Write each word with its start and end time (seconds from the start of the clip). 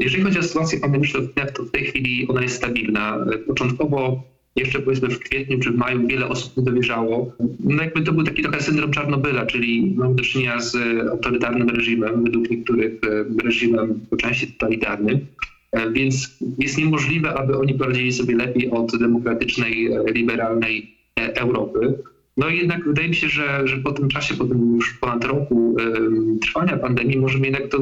Jeżeli 0.00 0.22
chodzi 0.22 0.38
o 0.38 0.42
sytuację 0.42 0.80
pandemiczną 0.80 1.20
to 1.54 1.62
w 1.64 1.70
tej 1.70 1.84
chwili 1.84 2.28
ona 2.28 2.42
jest 2.42 2.56
stabilna. 2.56 3.26
Początkowo 3.46 4.22
jeszcze 4.56 4.80
powiedzmy 4.80 5.08
w 5.08 5.18
kwietniu 5.18 5.58
czy 5.58 5.70
w 5.70 5.76
maju 5.76 6.06
wiele 6.06 6.28
osób 6.28 6.56
nie 6.56 6.62
dowierzało. 6.62 7.32
No 7.60 7.82
jakby 7.82 8.02
to 8.02 8.12
był 8.12 8.24
taki 8.24 8.42
trochę 8.42 8.62
syndrom 8.62 8.90
Czarnobyla, 8.90 9.46
czyli 9.46 9.94
mamy 9.96 10.14
do 10.14 10.22
czynienia 10.22 10.60
z 10.60 10.76
autorytarnym 11.10 11.68
reżimem, 11.68 12.24
według 12.24 12.50
niektórych 12.50 12.92
e, 12.92 13.44
reżimem 13.44 14.00
po 14.10 14.16
części 14.16 14.46
totalitarnym. 14.46 15.26
E, 15.72 15.90
Więc 15.90 16.38
jest 16.58 16.78
niemożliwe, 16.78 17.34
aby 17.34 17.58
oni 17.58 17.74
poradzili 17.74 18.12
sobie 18.12 18.36
lepiej 18.36 18.70
od 18.70 18.98
demokratycznej, 18.98 19.86
e, 19.86 20.04
liberalnej 20.12 20.94
Europy. 21.16 21.98
No 22.38 22.48
jednak 22.48 22.84
wydaje 22.84 23.08
mi 23.08 23.14
się, 23.14 23.28
że, 23.28 23.68
że 23.68 23.76
po 23.76 23.92
tym 23.92 24.08
czasie, 24.08 24.34
po 24.34 24.44
tym 24.44 24.74
już 24.76 24.94
ponad 24.94 25.24
roku 25.24 25.76
em, 25.80 26.38
trwania 26.42 26.76
pandemii, 26.76 27.18
możemy 27.18 27.46
jednak 27.46 27.68
to 27.68 27.78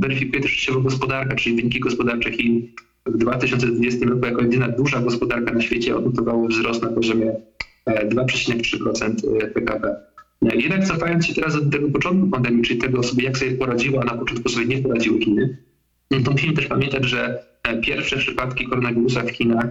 weryfikuje 0.00 0.42
też 0.42 0.50
sieciowo 0.50 0.80
gospodarka, 0.80 1.36
czyli 1.36 1.56
wyniki 1.56 1.80
gospodarcze 1.80 2.32
Chin 2.32 2.68
w 3.06 3.18
2020 3.18 4.06
roku 4.06 4.26
jako 4.26 4.42
jedyna 4.42 4.68
duża 4.68 5.00
gospodarka 5.00 5.52
na 5.52 5.60
świecie 5.60 5.96
odnotowało 5.96 6.48
wzrost 6.48 6.82
na 6.82 6.88
poziomie 6.88 7.36
e, 7.86 8.08
2,3% 8.08 9.50
PKB. 9.54 9.96
E, 10.42 10.56
Jednak 10.56 10.84
cofając 10.84 11.26
się 11.26 11.34
teraz 11.34 11.64
do 11.64 11.70
tego 11.70 11.88
początku 11.88 12.28
pandemii, 12.28 12.62
czyli 12.62 12.80
tego 12.80 13.02
sobie, 13.02 13.24
jak 13.24 13.38
sobie 13.38 13.50
poradziła, 13.50 14.02
a 14.02 14.04
na 14.04 14.14
początku 14.14 14.48
sobie 14.48 14.66
nie 14.66 14.78
poradziły 14.82 15.20
Chiny, 15.20 15.58
no 16.10 16.20
to 16.20 16.30
musimy 16.30 16.52
też 16.52 16.66
pamiętać, 16.66 17.04
że 17.04 17.42
e, 17.62 17.80
pierwsze 17.80 18.16
przypadki 18.16 18.66
koronawirusa 18.66 19.22
w 19.22 19.30
Chinach 19.30 19.66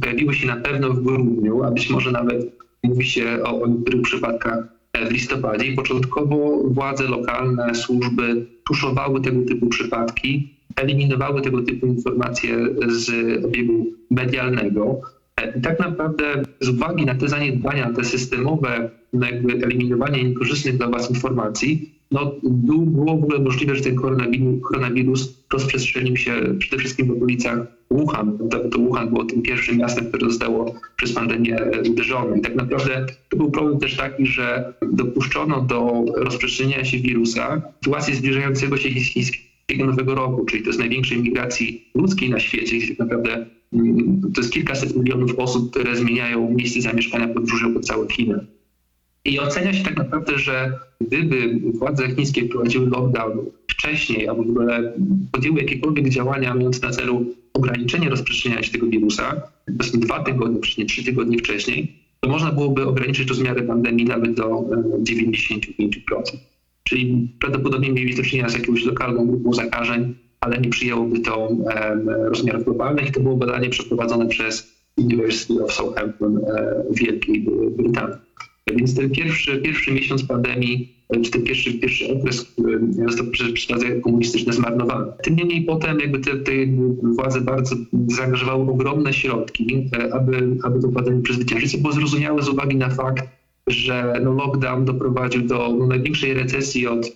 pojawiły 0.00 0.34
się 0.34 0.46
na 0.46 0.56
pewno 0.56 0.90
w 0.90 1.02
grudniu, 1.02 1.64
a 1.64 1.70
być 1.70 1.90
może 1.90 2.12
nawet 2.12 2.58
mówi 2.82 3.04
się 3.06 3.38
o, 3.44 3.62
o 3.62 3.66
niektórych 3.66 4.02
przypadkach 4.02 4.68
e, 4.92 5.06
w 5.06 5.12
listopadzie 5.12 5.66
i 5.66 5.76
początkowo 5.76 6.62
władze 6.64 7.04
lokalne, 7.04 7.74
służby 7.74 8.46
tuszowały 8.66 9.20
tego 9.20 9.42
typu 9.42 9.66
przypadki, 9.66 10.54
eliminowały 10.76 11.42
tego 11.42 11.62
typu 11.62 11.86
informacje 11.86 12.56
z 12.88 13.10
obiegu 13.44 13.86
medialnego. 14.10 15.00
E, 15.36 15.58
I 15.58 15.60
tak 15.60 15.78
naprawdę 15.78 16.42
z 16.60 16.68
uwagi 16.68 17.06
na 17.06 17.14
te 17.14 17.28
zaniedbania, 17.28 17.92
te 17.92 18.04
systemowe 18.04 18.90
no 19.12 19.26
jakby 19.26 19.52
eliminowanie 19.52 20.24
niekorzystnych 20.24 20.76
dla 20.76 20.88
Was 20.88 21.10
informacji, 21.10 21.94
no 22.10 22.34
był, 22.42 22.80
było 22.86 23.16
w 23.16 23.24
ogóle 23.24 23.38
możliwe, 23.38 23.76
że 23.76 23.82
ten 23.82 23.96
koronawirus, 23.96 24.62
koronawirus 24.68 25.44
rozprzestrzenił 25.52 26.16
się 26.16 26.32
przede 26.58 26.76
wszystkim 26.78 27.06
w 27.06 27.10
okolicach 27.10 27.58
Wuhan. 27.90 28.38
To 28.70 28.78
Wuhan 28.78 29.08
było 29.08 29.24
tym 29.24 29.42
pierwszym 29.42 29.76
miastem, 29.76 30.08
które 30.08 30.30
zostało 30.30 30.74
przez 30.96 31.12
pandemię 31.12 31.56
e, 31.56 31.90
uderzone. 31.90 32.38
I 32.38 32.40
tak 32.40 32.54
naprawdę 32.54 33.06
to 33.28 33.36
był 33.36 33.50
problem 33.50 33.78
też 33.78 33.96
taki, 33.96 34.26
że 34.26 34.72
dopuszczono 34.92 35.60
do 35.60 36.04
rozprzestrzeniania 36.16 36.84
się 36.84 36.98
wirusa 36.98 37.56
w 37.56 37.84
sytuacji 37.84 38.14
zbliżającego 38.14 38.76
się 38.76 38.90
chińskiego 38.90 39.86
Nowego 39.86 40.14
Roku, 40.14 40.44
czyli 40.44 40.62
to 40.62 40.68
jest 40.68 40.78
największej 40.78 41.22
migracji 41.22 41.90
ludzkiej 41.94 42.30
na 42.30 42.40
świecie, 42.40 42.76
gdzie 42.76 42.88
tak 42.88 42.98
naprawdę 42.98 43.46
mm, 43.72 44.20
to 44.34 44.40
jest 44.40 44.52
kilkaset 44.52 44.96
milionów 44.96 45.38
osób, 45.38 45.70
które 45.70 45.96
zmieniają 45.96 46.50
miejsce 46.50 46.80
zamieszkania, 46.80 47.28
podróżują 47.28 47.74
po 47.74 47.80
całe 47.80 48.08
Chiny. 48.08 48.46
I 49.24 49.38
ocenia 49.38 49.72
się 49.72 49.84
tak 49.84 49.96
naprawdę, 49.96 50.38
że 50.38 50.78
gdyby 51.00 51.60
władze 51.74 52.14
chińskie 52.14 52.46
wprowadziły 52.46 52.88
lockdown 52.90 53.38
wcześniej, 53.78 54.28
albo 54.28 54.42
w 54.42 54.50
ogóle 54.50 54.92
podjęły 55.32 55.60
jakiekolwiek 55.60 56.08
działania 56.08 56.54
mające 56.54 56.86
na 56.86 56.92
celu 56.92 57.26
ograniczenie 57.54 58.08
rozprzestrzeniania 58.08 58.62
się 58.62 58.72
tego 58.72 58.86
wirusa, 58.86 59.42
powiedzmy 59.66 60.00
dwa 60.00 60.24
tygodnie, 60.24 60.58
wcześniej, 60.58 60.86
trzy 60.86 61.04
tygodnie 61.04 61.38
wcześniej, 61.38 61.92
to 62.20 62.28
można 62.28 62.52
byłoby 62.52 62.86
ograniczyć 62.86 63.28
rozmiary 63.28 63.62
pandemii 63.62 64.04
nawet 64.04 64.34
do 64.34 64.44
e, 64.44 65.02
95%. 65.02 65.92
Czyli 66.84 67.28
prawdopodobnie 67.40 67.92
mieli 67.92 68.14
do 68.14 68.22
czynienia 68.22 68.48
z 68.48 68.54
jakąś 68.54 68.84
lokalną 68.84 69.26
grupą 69.26 69.52
zakażeń, 69.52 70.14
ale 70.40 70.58
nie 70.60 70.70
przyjęłoby 70.70 71.20
to 71.20 71.48
em, 71.48 72.08
rozmiarów 72.08 72.64
globalnych. 72.64 73.10
To 73.10 73.20
było 73.20 73.36
badanie 73.36 73.70
przeprowadzone 73.70 74.26
przez 74.26 74.74
University 74.96 75.64
of 75.64 75.72
Southampton 75.72 76.36
e, 76.38 76.84
w 76.90 76.98
Wielkiej 76.98 77.46
Brytanii. 77.76 78.27
Więc 78.76 78.94
ten 78.94 79.10
pierwszy, 79.10 79.58
pierwszy 79.58 79.92
miesiąc 79.92 80.22
pandemii, 80.22 80.92
e, 81.08 81.20
czy 81.20 81.30
ten 81.30 81.42
pierwszy, 81.42 81.74
pierwszy 81.74 82.12
okres, 82.12 82.44
który 82.44 82.80
został 83.08 83.26
przez, 83.26 83.66
władze 83.68 84.00
komunistyczne 84.00 84.52
zmarnowany. 84.52 85.12
Tym 85.22 85.36
niemniej 85.36 85.62
potem 85.62 86.00
jakby 86.00 86.18
te, 86.18 86.36
te 86.36 86.52
władze 87.02 87.40
bardzo 87.40 87.76
zaangażowały 88.06 88.70
ogromne 88.70 89.12
środki, 89.12 89.90
e, 89.98 90.14
aby, 90.14 90.56
aby 90.62 90.80
tę 90.80 90.92
pandemię 90.92 91.22
przezwyciężyć, 91.22 91.72
co 91.72 91.78
było 91.78 91.92
zrozumiałe 91.92 92.42
z 92.42 92.48
uwagi 92.48 92.76
na 92.76 92.90
fakt, 92.90 93.28
że 93.66 94.20
no, 94.24 94.32
lockdown 94.32 94.84
doprowadził 94.84 95.42
do 95.42 95.76
no, 95.78 95.86
największej 95.86 96.34
recesji 96.34 96.86
od, 96.86 97.12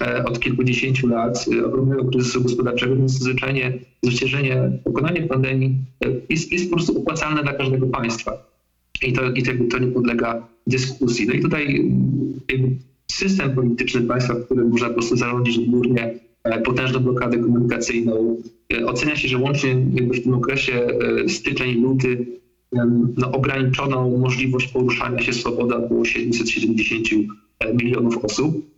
e, 0.00 0.24
od 0.24 0.40
kilkudziesięciu 0.40 1.08
lat, 1.08 1.46
ogromnego 1.66 2.04
kryzysu 2.04 2.42
gospodarczego, 2.42 2.96
więc 2.96 3.12
zwyczajnie 3.12 3.78
zwyciężenie, 4.02 4.70
pokonanie 4.84 5.22
pandemii 5.22 5.76
jest, 6.28 6.52
jest 6.52 6.70
po 6.70 6.76
prostu 6.76 6.98
opłacalne 6.98 7.42
dla 7.42 7.52
każdego 7.52 7.86
państwa. 7.86 8.32
I 9.02 9.12
to, 9.12 9.30
i 9.30 9.42
tego, 9.42 9.64
to 9.70 9.78
nie 9.78 9.86
podlega 9.86 10.48
dyskusji. 10.66 11.26
No 11.26 11.34
i 11.34 11.40
tutaj 11.40 11.80
mm, 12.50 12.78
system 13.12 13.54
polityczny 13.54 14.00
państwa, 14.00 14.34
w 14.34 14.44
którym 14.44 14.68
można 14.68 14.88
po 14.88 14.94
prostu 14.94 15.16
zarządzić 15.16 15.58
odgórnie 15.58 16.14
e, 16.44 16.60
potężną 16.60 17.00
blokadę 17.00 17.38
komunikacyjną. 17.38 18.36
E, 18.72 18.86
Ocenia 18.86 19.16
się, 19.16 19.28
że 19.28 19.38
łącznie 19.38 19.76
w 20.14 20.22
tym 20.22 20.34
okresie 20.34 20.72
e, 20.74 21.28
styczeń, 21.28 21.82
luty 21.82 22.26
em, 22.72 23.14
no, 23.16 23.32
ograniczono 23.32 24.08
możliwość 24.08 24.68
poruszania 24.68 25.22
się 25.22 25.32
swoboda 25.32 25.78
było 25.78 26.04
770 26.04 27.08
milionów 27.74 28.24
osób. 28.24 28.76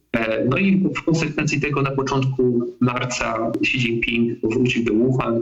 No 0.51 0.59
i 0.59 0.77
w 0.77 1.03
konsekwencji 1.03 1.61
tego 1.61 1.83
na 1.83 1.91
początku 1.91 2.61
marca 2.81 3.53
Xi 3.61 3.79
Jinping 3.79 4.39
wrócił 4.43 4.85
do 4.85 4.95
Wuhan 4.95 5.41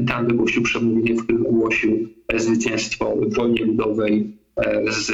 i 0.00 0.04
tam 0.04 0.26
wygłosił 0.26 0.62
przemówienie, 0.62 1.14
w 1.14 1.24
którym 1.24 1.46
ogłosił 1.46 2.08
zwycięstwo 2.36 3.16
w 3.16 3.34
wojnie 3.34 3.64
ludowej 3.64 4.36
z, 4.90 5.12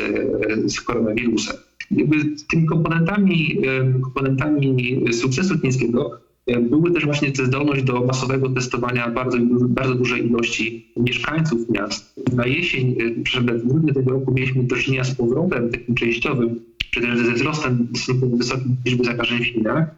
z 0.72 0.80
koronawirusem. 0.80 1.56
Jakby 1.90 2.16
tymi 2.50 2.66
komponentami, 2.66 3.58
komponentami 4.02 5.04
sukcesu 5.12 5.58
chińskiego 5.58 6.20
były 6.58 6.90
też 6.90 7.04
właśnie 7.04 7.32
te 7.32 7.46
zdolność 7.46 7.82
do 7.82 8.00
masowego 8.00 8.48
testowania 8.48 9.10
bardzo, 9.10 9.38
bardzo 9.68 9.94
dużej 9.94 10.26
ilości 10.26 10.92
mieszkańców 10.96 11.70
miast. 11.70 12.20
Na 12.32 12.46
jesień, 12.46 12.96
e, 13.38 13.54
w 13.58 13.66
grudniu 13.66 13.94
tego 13.94 14.10
roku 14.10 14.32
mieliśmy 14.34 14.64
do 14.64 14.76
czynienia 14.76 15.04
z 15.04 15.14
powrotem 15.14 15.70
takim 15.70 15.94
częściowym, 15.94 16.60
czy 16.90 17.00
też 17.00 17.18
ze 17.18 17.32
wzrostem 17.32 17.88
wysokiej 18.22 18.66
liczby 18.86 19.04
zakażeń 19.04 19.38
w 19.38 19.46
Chinach, 19.46 19.94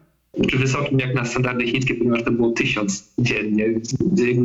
czy 0.47 0.57
wysokim 0.57 0.99
jak 0.99 1.15
na 1.15 1.25
standardy 1.25 1.67
chińskie, 1.67 1.95
ponieważ 1.95 2.23
to 2.23 2.31
było 2.31 2.51
tysiąc 2.51 3.13
dziennie. 3.19 3.81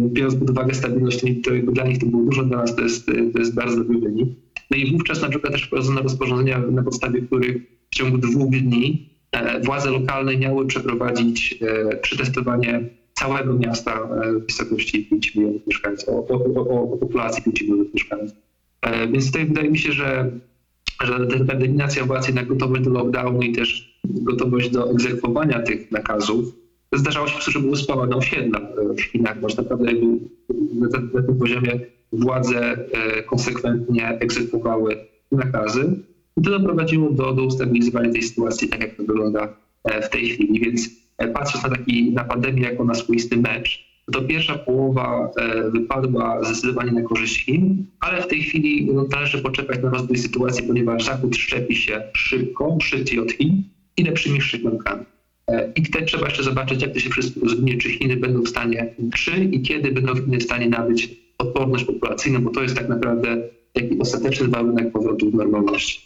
Biorąc 0.09 0.35
pod 0.35 0.51
uwagę 0.51 0.75
stabilność, 0.75 1.25
to 1.45 1.73
dla 1.73 1.89
nich 1.89 1.99
to 1.99 2.07
było 2.07 2.23
dużo, 2.23 2.45
dla 2.45 2.59
nas 2.59 2.77
to 2.77 2.83
jest, 2.83 3.07
to 3.07 3.39
jest 3.39 3.55
bardzo 3.55 3.77
dobry 3.77 3.99
wynik. 3.99 4.29
No 4.71 4.77
i 4.77 4.93
wówczas 4.93 5.23
na 5.23 5.29
przykład 5.29 5.53
też 5.53 5.63
wprowadzono 5.63 6.03
rozporządzenia, 6.03 6.59
na 6.59 6.83
podstawie 6.83 7.23
których 7.23 7.63
w 7.91 7.95
ciągu 7.95 8.19
dwóch 8.19 8.51
dni 8.51 9.09
e, 9.33 9.61
władze 9.61 9.91
lokalne 9.91 10.37
miały 10.37 10.67
przeprowadzić 10.67 11.59
e, 11.63 11.97
przetestowanie 11.97 12.81
całego 13.15 13.55
miasta 13.55 13.93
e, 14.25 14.33
w 14.33 14.47
wysokości 14.47 15.05
5 15.05 15.35
milionów 15.35 15.67
mieszkańców, 15.67 16.09
o, 16.09 16.27
o, 16.29 16.93
o, 16.93 16.97
populacji 16.97 17.43
5 17.43 17.63
milionów 17.63 17.95
mieszkańców. 17.95 18.37
Więc 19.13 19.27
tutaj 19.27 19.47
wydaje 19.47 19.71
mi 19.71 19.79
się, 19.79 19.93
że, 19.93 20.31
że 21.05 21.27
determinacja 21.27 22.05
władz 22.05 22.27
jednak 22.27 22.47
gotowość 22.47 22.83
do 22.83 22.91
lockdownu 22.91 23.43
i 23.43 23.53
też 23.53 23.99
gotowość 24.05 24.71
do 24.71 24.91
egzekwowania 24.91 25.63
tych 25.63 25.91
nakazów 25.91 26.55
zdarzało 26.93 27.29
się, 27.29 27.53
że 27.53 27.61
były 27.61 27.77
spałe 27.77 28.07
na 28.07 28.17
osiedlach 28.17 28.63
e, 28.63 28.95
w 28.95 29.01
Chinach, 29.01 29.41
bo 29.41 29.49
naprawdę 29.49 29.87
jakby 29.93 30.07
na, 30.81 30.89
tym- 30.89 31.11
na 31.15 31.23
tym 31.23 31.39
poziomie 31.39 31.81
władze 32.13 32.87
e, 32.93 33.23
konsekwentnie 33.23 34.09
egzekwowały 34.09 34.97
nakazy. 35.33 35.97
I 36.37 36.43
to 36.43 36.51
doprowadziło 36.51 37.11
do, 37.11 37.33
do 37.33 37.45
ustabilizowania 37.45 38.13
tej 38.13 38.23
sytuacji, 38.23 38.69
tak 38.69 38.81
jak 38.81 38.97
to 38.97 39.03
wygląda 39.05 39.57
e, 39.85 40.03
w 40.03 40.11
tej 40.11 40.29
chwili. 40.29 40.61
Więc 40.61 40.89
e, 41.19 41.29
patrząc 41.29 41.65
na, 41.65 41.71
taki, 41.71 42.13
na 42.13 42.25
pandemię 42.25 42.63
jako 42.63 42.85
na 42.85 42.95
swoisty 42.95 43.37
mecz, 43.37 43.89
to 44.13 44.23
pierwsza 44.23 44.59
połowa 44.59 45.31
wypadła 45.73 46.45
zdecydowanie 46.45 46.93
na 46.93 47.03
korzyść 47.03 47.45
Chin, 47.45 47.87
ale 48.01 48.23
w 48.23 48.27
tej 48.27 48.43
chwili 48.43 48.87
no, 48.95 49.07
należy 49.11 49.39
poczekać 49.39 49.83
na 49.83 49.91
rozwój 49.91 50.19
sytuacji, 50.19 50.67
ponieważ 50.67 51.05
Zachód 51.05 51.37
szczepi 51.37 51.77
się 51.77 52.03
szybko, 52.13 52.79
szybciej 52.83 53.19
od 53.19 53.33
Chin 53.33 53.63
i 53.97 54.05
lepszymi 54.05 54.41
szczepionkami. 54.41 55.05
I 55.77 55.83
tutaj 55.83 56.07
trzeba 56.07 56.27
jeszcze 56.27 56.43
zobaczyć, 56.43 56.83
jak 56.83 56.93
to 56.93 57.01
się 57.01 57.11
wszystko 57.11 57.41
rozwinie, 57.41 57.79
czy 57.79 57.91
Chiny 57.91 58.17
będą 58.17 58.43
w 58.43 58.49
stanie, 58.49 58.95
czy 59.15 59.45
i 59.45 59.63
kiedy 59.63 59.93
będą 59.93 60.15
w 60.15 60.43
stanie 60.43 60.69
nabyć 60.69 61.28
odporność 61.39 61.85
populacyjną, 61.85 62.41
bo 62.41 62.51
to 62.51 62.63
jest 62.63 62.77
tak 62.77 62.89
naprawdę 62.89 63.37
taki 63.73 63.99
ostateczny 63.99 64.49
warunek 64.49 64.93
powrotu 64.93 65.31
do 65.31 65.37
normalności. 65.37 66.01